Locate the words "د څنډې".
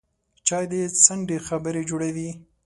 0.71-1.37